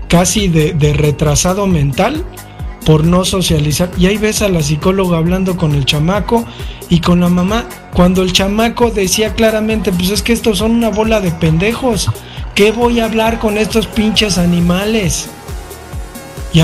[0.07, 2.25] casi de, de, retrasado mental
[2.87, 3.91] por no socializar.
[3.99, 6.45] Y ahí ves a la psicóloga hablando con el chamaco
[6.89, 10.89] y con la mamá, cuando el chamaco decía claramente, pues es que estos son una
[10.89, 12.09] bola de pendejos.
[12.55, 15.29] ¿Qué voy a hablar con estos pinches animales?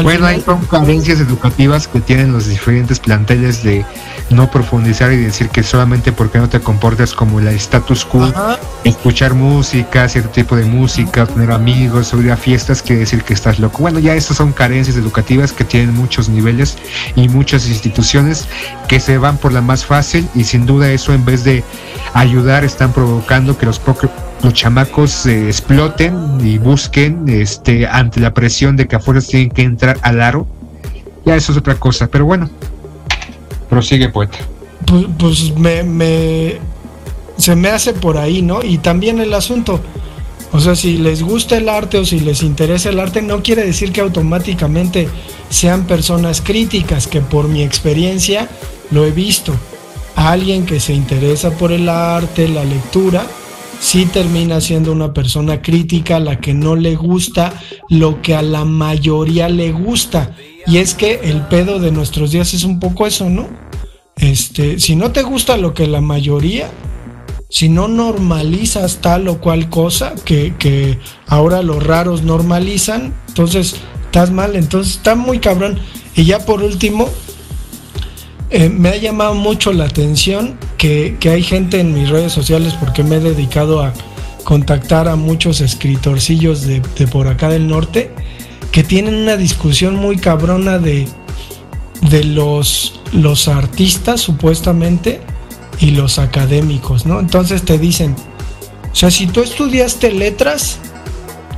[0.03, 3.85] Bueno, hay son carencias educativas que tienen los diferentes planteles de
[4.29, 8.31] no profundizar y decir que solamente porque no te comportas como la status quo,
[8.83, 13.59] escuchar música, cierto tipo de música, tener amigos, subir a fiestas, quiere decir que estás
[13.59, 13.79] loco.
[13.79, 16.77] Bueno, ya estas son carencias educativas que tienen muchos niveles
[17.15, 18.47] y muchas instituciones
[18.87, 21.63] que se van por la más fácil y sin duda eso en vez de
[22.13, 23.79] ayudar están provocando que los
[24.43, 29.49] los chamacos se exploten y busquen este ante la presión de que a fuerzas tienen
[29.49, 30.47] que entrar al aro.
[31.25, 32.49] Ya eso es otra cosa, pero bueno.
[33.69, 34.37] Prosigue, poeta.
[34.85, 36.59] Pues, pues me, me
[37.37, 38.63] se me hace por ahí, ¿no?
[38.63, 39.79] Y también el asunto,
[40.51, 43.65] o sea, si les gusta el arte o si les interesa el arte, no quiere
[43.65, 45.07] decir que automáticamente
[45.49, 48.49] sean personas críticas, que por mi experiencia
[48.91, 49.53] lo he visto.
[50.15, 53.27] A alguien que se interesa por el arte, la lectura,
[53.85, 57.53] sí termina siendo una persona crítica, la que no le gusta
[57.87, 60.35] lo que a la mayoría le gusta.
[60.65, 63.47] Y es que el pedo de nuestros días es un poco eso, ¿no?
[64.15, 66.67] Este, si no te gusta lo que la mayoría,
[67.47, 74.31] si no normalizas tal o cual cosa que, que ahora los raros normalizan, entonces estás
[74.31, 75.77] mal, entonces está muy cabrón.
[76.15, 77.07] Y ya por último,
[78.55, 83.03] eh, me ha llamado mucho la atención que, hay gente en mis redes sociales porque
[83.03, 83.91] me he dedicado a
[84.45, 86.79] contactar a muchos escritorcillos de,
[87.11, 88.11] por acá del norte
[88.71, 91.05] que tienen una discusión muy cabrona de,
[92.09, 95.19] de los, los artistas supuestamente
[95.81, 97.19] y los académicos, ¿no?
[97.19, 98.15] Entonces te dicen,
[98.89, 100.79] o sea, si tú estudiaste letras,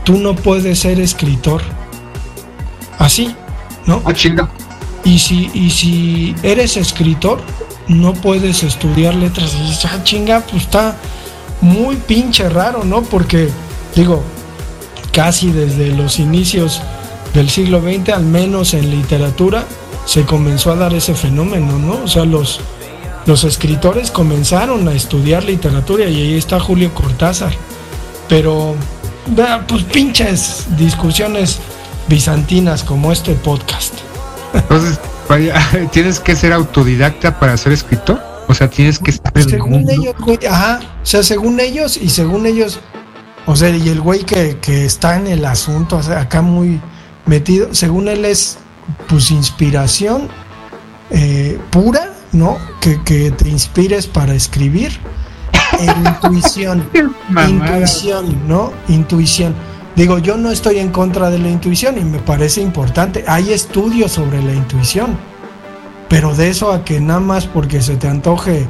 [0.04, 1.62] tú no puedes ser escritor.
[2.98, 3.36] Así,
[3.86, 4.02] ¿no?
[4.04, 4.50] Ah, chinga.
[5.08, 7.40] Y si, y si eres escritor,
[7.88, 9.56] no puedes estudiar letras.
[9.56, 10.98] Y dices, ah, chinga, pues está
[11.62, 13.04] muy pinche raro, ¿no?
[13.04, 13.48] Porque,
[13.96, 14.22] digo,
[15.14, 16.82] casi desde los inicios
[17.34, 19.66] del siglo XX, al menos en literatura,
[20.06, 22.04] se comenzó a dar ese fenómeno, ¿no?
[22.04, 22.60] O sea, los,
[23.26, 27.54] los escritores comenzaron a estudiar literatura y ahí está Julio Cortázar.
[28.28, 28.76] Pero,
[29.70, 31.60] pues pinches discusiones
[32.10, 34.07] bizantinas como este podcast.
[34.58, 35.00] Entonces,
[35.92, 38.22] tienes que ser autodidacta para ser escritor.
[38.48, 40.16] O sea, tienes que estar según ellos,
[40.50, 42.80] ajá, o sea, según ellos y según ellos,
[43.46, 46.80] o sea, y el güey que, está en el asunto, o sea, acá muy
[47.26, 48.58] metido, según él es,
[49.10, 50.30] pues, inspiración
[51.10, 52.58] eh, pura, ¿no?
[52.80, 54.98] Que, que te inspires para escribir.
[55.80, 56.90] E intuición,
[57.50, 58.72] intuición, ¿no?
[58.88, 59.54] Intuición.
[59.98, 63.26] Digo, yo no estoy en contra de la intuición y me parece importante.
[63.28, 65.18] Hay estudios sobre la intuición.
[66.08, 68.68] Pero de eso a que nada más porque se te antoje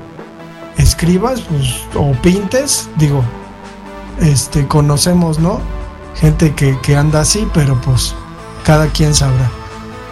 [0.78, 3.25] escribas pues, o pintes, digo,
[4.21, 5.59] este, conocemos, ¿no?
[6.15, 8.15] Gente que, que anda así, pero pues
[8.63, 9.51] cada quien sabrá.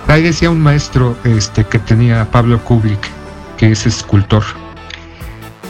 [0.08, 3.10] Ahí decía un maestro este, que tenía Pablo Kubrick,
[3.56, 4.44] que es escultor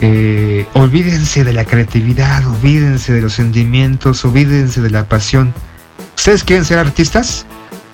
[0.01, 5.53] eh, olvídense de la creatividad, olvídense de los sentimientos, olvídense de la pasión.
[6.15, 7.45] ¿Ustedes quieren ser artistas?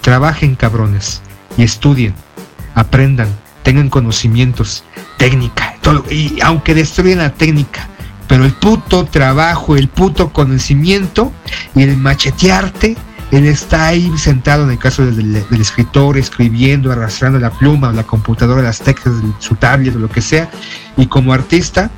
[0.01, 1.21] Trabajen cabrones
[1.57, 2.13] y estudien,
[2.73, 3.29] aprendan,
[3.63, 4.83] tengan conocimientos,
[5.17, 7.87] técnica, todo, y aunque destruyan la técnica,
[8.27, 11.31] pero el puto trabajo, el puto conocimiento
[11.75, 12.97] y el machetearte,
[13.31, 18.03] él está ahí sentado en el caso del, escritor, escribiendo, arrastrando la pluma o la
[18.03, 20.49] computadora, las teclas de su tablet o lo que sea,
[20.97, 21.89] y como artista,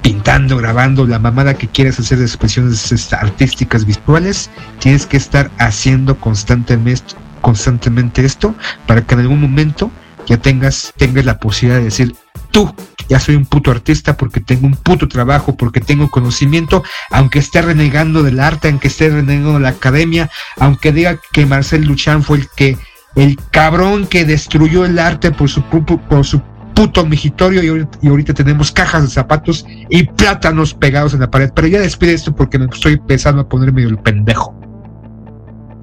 [0.00, 5.50] pintando, grabando, la mamada que quieras hacer de expresiones este, artísticas visuales, tienes que estar
[5.58, 8.54] haciendo constantemente, constantemente esto
[8.86, 9.90] para que en algún momento
[10.26, 12.14] ya tengas, tengas la posibilidad de decir,
[12.56, 12.74] tú,
[13.06, 17.60] ya soy un puto artista porque tengo un puto trabajo, porque tengo conocimiento, aunque esté
[17.60, 22.38] renegando del arte, aunque esté renegando de la academia, aunque diga que Marcel Luchan fue
[22.38, 22.78] el que,
[23.14, 26.40] el cabrón que destruyó el arte por su, por su
[26.74, 31.50] puto migitorio y ahorita, tenemos cajas de zapatos y plátanos pegados en la pared.
[31.54, 34.58] Pero ya despide esto porque me estoy empezando a poner medio el pendejo.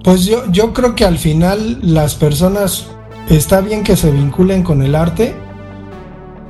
[0.03, 2.87] Pues yo, yo creo que al final las personas
[3.29, 5.35] está bien que se vinculen con el arte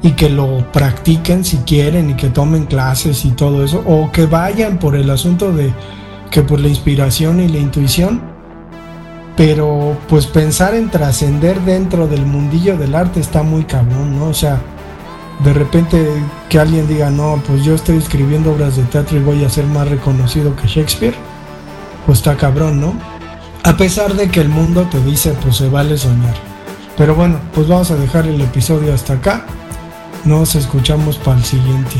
[0.03, 4.25] y que lo practiquen si quieren y que tomen clases y todo eso, o que
[4.25, 5.73] vayan por el asunto de
[6.29, 8.21] que por la inspiración y la intuición,
[9.37, 14.25] pero pues pensar en trascender dentro del mundillo del arte está muy cabrón, ¿no?
[14.25, 14.61] O sea,
[15.43, 16.05] de repente
[16.49, 19.65] que alguien diga, no, pues yo estoy escribiendo obras de teatro y voy a ser
[19.65, 21.15] más reconocido que Shakespeare,
[22.05, 22.93] pues está cabrón, ¿no?
[23.63, 26.35] A pesar de que el mundo te dice, pues se vale soñar.
[26.97, 29.45] Pero bueno, pues vamos a dejar el episodio hasta acá.
[30.25, 31.95] Nos escuchamos para el siguiente.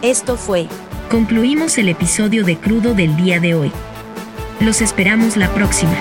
[0.00, 0.66] Esto fue.
[1.10, 3.72] Concluimos el episodio de Crudo del día de hoy.
[4.60, 5.92] Los esperamos la próxima.